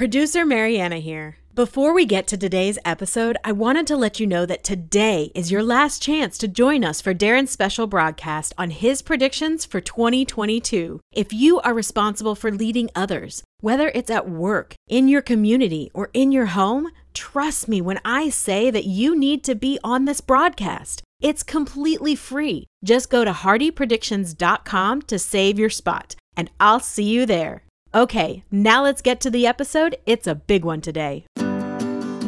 [0.00, 1.36] Producer Mariana here.
[1.54, 5.52] Before we get to today's episode, I wanted to let you know that today is
[5.52, 11.00] your last chance to join us for Darren's special broadcast on his predictions for 2022.
[11.12, 16.08] If you are responsible for leading others, whether it's at work, in your community, or
[16.14, 20.22] in your home, trust me when I say that you need to be on this
[20.22, 21.02] broadcast.
[21.20, 22.66] It's completely free.
[22.82, 27.64] Just go to hardypredictions.com to save your spot, and I'll see you there.
[27.92, 29.96] Okay, now let's get to the episode.
[30.06, 31.26] It's a big one today.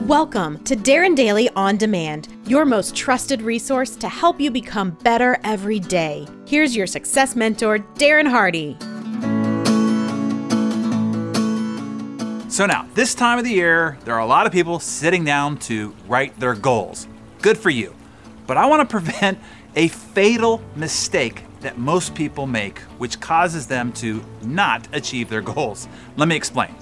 [0.09, 5.39] Welcome to Darren Daily On Demand, your most trusted resource to help you become better
[5.45, 6.27] every day.
[6.49, 8.77] Here's your success mentor, Darren Hardy.
[12.51, 15.59] So, now, this time of the year, there are a lot of people sitting down
[15.59, 17.07] to write their goals.
[17.41, 17.95] Good for you.
[18.49, 19.39] But I want to prevent
[19.77, 25.89] a fatal mistake that most people make, which causes them to not achieve their goals.
[26.17, 26.75] Let me explain.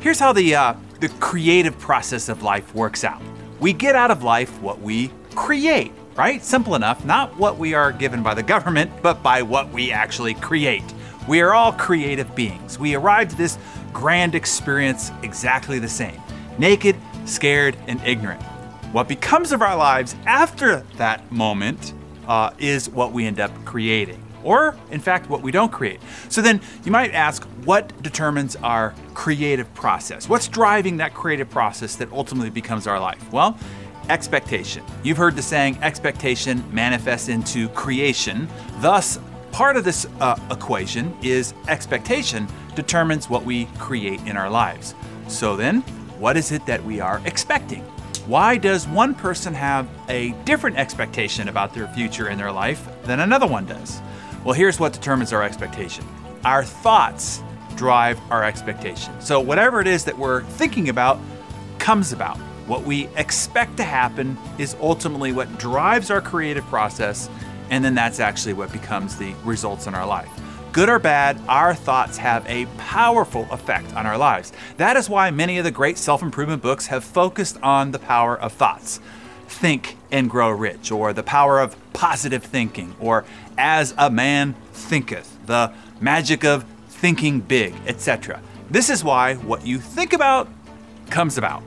[0.00, 3.22] Here's how the, uh, the creative process of life works out
[3.62, 6.42] we get out of life what we create, right?
[6.42, 10.34] Simple enough, not what we are given by the government, but by what we actually
[10.34, 10.82] create.
[11.28, 12.76] We are all creative beings.
[12.80, 13.58] We arrive at this
[13.92, 16.20] grand experience exactly the same
[16.58, 18.42] naked, scared, and ignorant.
[18.92, 21.94] What becomes of our lives after that moment
[22.26, 26.00] uh, is what we end up creating or in fact what we don't create.
[26.28, 30.28] So then you might ask what determines our creative process?
[30.28, 33.32] What's driving that creative process that ultimately becomes our life?
[33.32, 33.58] Well,
[34.08, 34.82] expectation.
[35.02, 38.48] You've heard the saying expectation manifests into creation.
[38.78, 39.18] Thus,
[39.52, 44.94] part of this uh, equation is expectation determines what we create in our lives.
[45.28, 45.82] So then,
[46.18, 47.82] what is it that we are expecting?
[48.26, 53.20] Why does one person have a different expectation about their future in their life than
[53.20, 54.00] another one does?
[54.44, 56.04] Well, here's what determines our expectation
[56.44, 57.42] our thoughts
[57.76, 59.18] drive our expectation.
[59.20, 61.18] So, whatever it is that we're thinking about
[61.78, 62.36] comes about.
[62.66, 67.28] What we expect to happen is ultimately what drives our creative process,
[67.70, 70.30] and then that's actually what becomes the results in our life.
[70.72, 74.52] Good or bad, our thoughts have a powerful effect on our lives.
[74.76, 78.38] That is why many of the great self improvement books have focused on the power
[78.38, 79.00] of thoughts.
[79.52, 83.24] Think and Grow Rich, or The Power of Positive Thinking, or
[83.56, 88.40] As a Man Thinketh, The Magic of Thinking Big, etc.
[88.70, 90.48] This is why what you think about
[91.10, 91.62] comes about.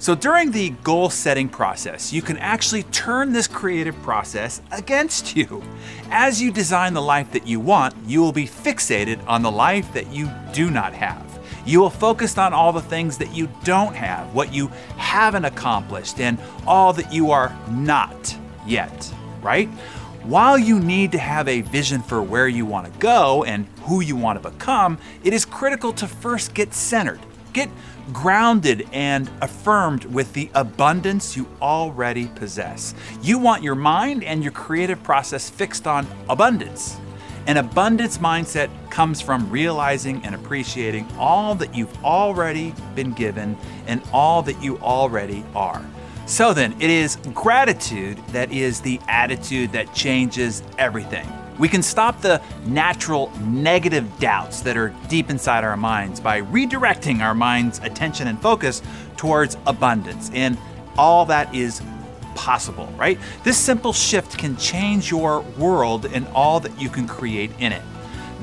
[0.00, 5.62] So during the goal setting process, you can actually turn this creative process against you.
[6.10, 9.92] As you design the life that you want, you will be fixated on the life
[9.94, 11.27] that you do not have.
[11.68, 16.18] You will focus on all the things that you don't have, what you haven't accomplished,
[16.18, 18.34] and all that you are not
[18.66, 19.12] yet,
[19.42, 19.68] right?
[20.22, 24.00] While you need to have a vision for where you want to go and who
[24.00, 27.20] you want to become, it is critical to first get centered.
[27.52, 27.68] Get
[28.14, 32.94] grounded and affirmed with the abundance you already possess.
[33.20, 36.98] You want your mind and your creative process fixed on abundance.
[37.48, 44.02] An abundance mindset comes from realizing and appreciating all that you've already been given and
[44.12, 45.82] all that you already are.
[46.26, 51.26] So then, it is gratitude that is the attitude that changes everything.
[51.58, 57.22] We can stop the natural negative doubts that are deep inside our minds by redirecting
[57.22, 58.82] our mind's attention and focus
[59.16, 60.30] towards abundance.
[60.34, 60.58] And
[60.98, 61.80] all that is
[62.38, 63.18] possible, right?
[63.42, 67.82] This simple shift can change your world and all that you can create in it.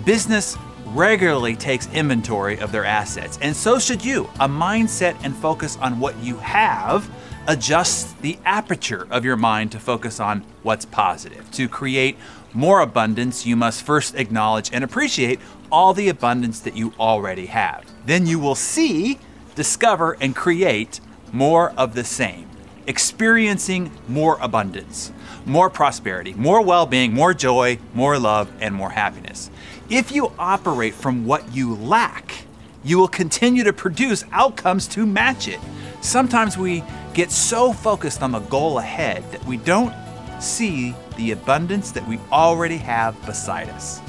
[0.03, 0.57] Business
[0.87, 4.25] regularly takes inventory of their assets, and so should you.
[4.41, 7.09] A mindset and focus on what you have
[7.47, 11.49] adjusts the aperture of your mind to focus on what's positive.
[11.51, 12.17] To create
[12.53, 15.39] more abundance, you must first acknowledge and appreciate
[15.71, 17.85] all the abundance that you already have.
[18.05, 19.19] Then you will see,
[19.55, 20.99] discover, and create
[21.31, 22.49] more of the same
[22.87, 25.11] experiencing more abundance,
[25.45, 29.49] more prosperity, more well being, more joy, more love, and more happiness.
[29.89, 32.45] If you operate from what you lack,
[32.83, 35.59] you will continue to produce outcomes to match it.
[36.01, 36.83] Sometimes we
[37.13, 39.93] get so focused on the goal ahead that we don't
[40.39, 44.01] see the abundance that we already have beside us.